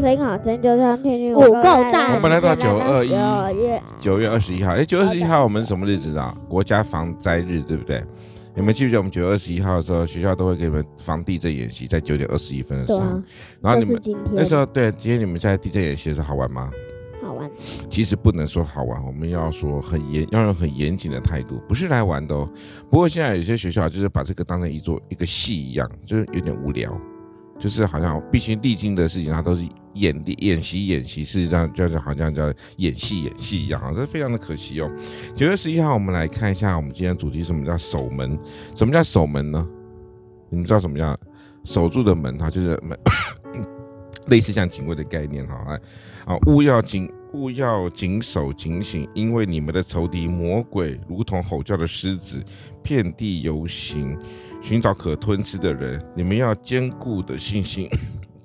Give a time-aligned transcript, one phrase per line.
[0.00, 2.14] 声音，好声就像听听五够赞。
[2.14, 3.12] 我们来到九二一，
[4.00, 4.72] 九月二十一号。
[4.72, 6.34] 哎，九月二十一号我们什么日子啊？
[6.48, 8.02] 国家防灾日，对不对？
[8.54, 13.00] 你们记不记得我们九月二十一号的时候，学校都会给你们防地震演习，在九点二十一分的时候。
[13.00, 13.22] 啊、
[13.60, 14.00] 然后你们
[14.32, 16.70] 那时候对，今天你们在地震演习的时候好玩吗？
[17.22, 17.48] 好玩。
[17.90, 22.48] 其实不能说好玩，我们要说很严，要用很严谨的态度，不是来玩的哦。
[22.90, 26.92] 不过现在有些学校就是把这个当成一座一个戏一样，就是有点无聊，
[27.60, 29.66] 就是好像必须历经的事情，它都是。
[29.98, 34.90] 演演习演习是这样，就是好像叫演戏演戏一样啊，这非常的可惜哦。
[35.34, 38.38] 九月十一号，我们来看一下我们今天主题，什么叫守门？
[38.74, 39.66] 什么叫守门呢？
[40.50, 41.18] 你们知道什么叫
[41.64, 42.38] 守住的门？
[42.38, 42.98] 它就是门，
[44.28, 45.54] 类似像警卫的概念哈。
[45.66, 45.74] 来
[46.24, 52.42] 啊，勿要警勿要谨守警醒，因为你们的仇敌魔鬼如同吼叫的狮子，
[52.82, 54.18] 遍地游行，
[54.62, 56.02] 寻找可吞吃的人。
[56.16, 57.90] 你们要坚固的信心。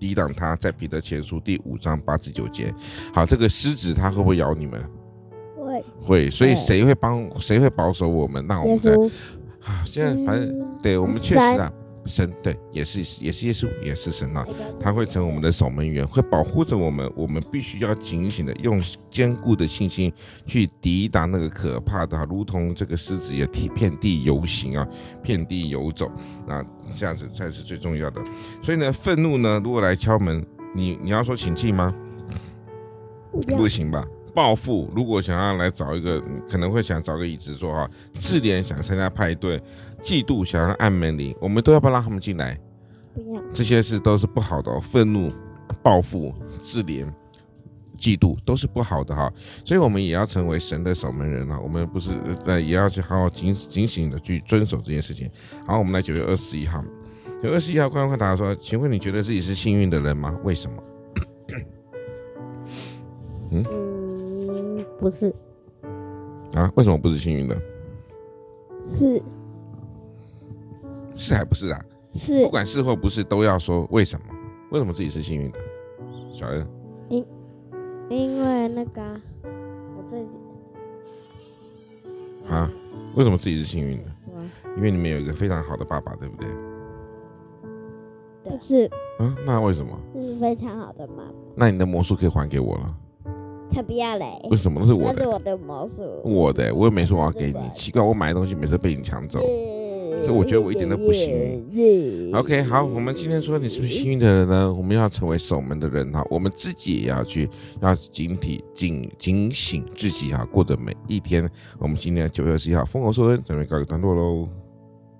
[0.03, 2.75] 抵挡他，在彼得前书第五章八至九节。
[3.13, 4.83] 好，这个狮子它会不会咬你们？
[5.55, 6.29] 会，会。
[6.29, 7.25] 所以谁会帮？
[7.39, 8.45] 谁会保守我们？
[8.45, 8.91] 那我们在
[9.63, 11.71] 啊，现在反正、嗯、对我们确实啊。
[12.05, 14.45] 神对，也是也是耶稣，也是神啊，
[14.79, 17.11] 他会成为我们的守门员，会保护着我们。
[17.15, 20.11] 我们必须要警醒的，用坚固的信心
[20.45, 24.87] 去抵挡那个可怕的，如同这个狮子也遍地游行啊，
[25.21, 26.11] 遍地游走。
[26.47, 26.63] 那
[26.97, 28.21] 这样子才是最重要的。
[28.61, 30.45] 所以呢，愤怒呢，如果来敲门，
[30.75, 31.93] 你你要说请进吗？
[33.57, 34.05] 不行吧？
[34.33, 37.89] 报复，如果想要来找一个，可能会想找个椅子坐哈。
[38.15, 39.61] 自怜想参加派对。
[40.03, 42.59] 嫉妒想要按门铃，我们都要不要让他们进来？
[43.13, 44.77] 不要，这些事都是不好的。
[44.81, 45.31] 愤怒、
[45.81, 47.05] 报复、自怜、
[47.97, 49.31] 嫉妒都是不好的哈。
[49.63, 51.57] 所以，我们也要成为神的守门人啊。
[51.57, 52.11] 我们不是
[52.43, 55.31] 在也要去好好警警醒的去遵守这件事情。
[55.65, 56.83] 好，我们来九月二十一号，
[57.41, 60.37] 九月二十一号，快快答说，请问你觉得自己是幸运的人吗？
[60.43, 60.83] 为什么？
[65.03, 65.35] 不是。
[66.53, 66.71] 啊？
[66.75, 67.61] 为什么不是幸运的？
[68.81, 69.21] 是。
[71.13, 71.85] 是还不是啊？
[72.13, 74.25] 是，不管是或不是，都要说为什么？
[74.71, 75.59] 为什么自己是幸运的？
[76.33, 76.65] 小恩，
[77.09, 77.25] 因
[78.09, 79.01] 因为那个
[79.97, 80.39] 我自己
[82.47, 82.71] 啊，
[83.15, 84.11] 为什么自己是幸运的？
[84.77, 86.47] 因为你们有一个非常好的爸爸，对不对？
[88.43, 88.89] 不，是
[89.19, 89.99] 啊，那为什么？
[90.15, 91.31] 是非常好的妈妈。
[91.55, 92.95] 那你的魔术可以还给我了？
[93.73, 94.25] 才不要嘞！
[94.49, 94.79] 为什么？
[94.81, 97.59] 那是我的，那是我的魔术，我的，我也没说我要给你。
[97.73, 99.39] 奇怪，我买的东西每次被你抢走。
[100.23, 102.33] 所以我觉得我一点都不幸运。
[102.33, 104.71] OK，好，我们今天说你是不是幸运的人呢？
[104.71, 107.49] 我们要成为守门的人哈，我们自己也要去
[107.81, 111.49] 要警惕、警警醒自己哈，过的每一天。
[111.79, 114.47] 我们今天九月二十一号丰禾硕恩准备告一段落喽。